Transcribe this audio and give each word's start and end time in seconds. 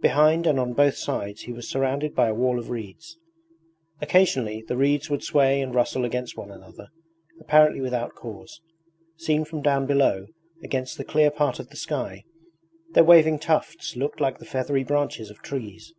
Behind 0.00 0.46
and 0.46 0.60
on 0.60 0.74
both 0.74 0.96
sides 0.96 1.40
he 1.40 1.52
was 1.52 1.68
surrounded 1.68 2.14
by 2.14 2.28
a 2.28 2.34
wall 2.34 2.60
of 2.60 2.70
reeds. 2.70 3.18
Occasionally 4.00 4.62
the 4.62 4.76
reeds 4.76 5.10
would 5.10 5.24
sway 5.24 5.60
and 5.60 5.74
rustle 5.74 6.04
against 6.04 6.36
one 6.36 6.52
another 6.52 6.86
apparently 7.40 7.80
without 7.80 8.14
cause. 8.14 8.60
Seen 9.16 9.44
from 9.44 9.62
down 9.62 9.84
below, 9.84 10.28
against 10.62 10.98
the 10.98 11.04
clear 11.04 11.32
part 11.32 11.58
of 11.58 11.70
the 11.70 11.76
sky, 11.76 12.22
their 12.92 13.02
waving 13.02 13.40
tufts 13.40 13.96
looked 13.96 14.20
like 14.20 14.38
the 14.38 14.44
feathery 14.44 14.84
branches 14.84 15.30
of 15.30 15.42
trees. 15.42 15.92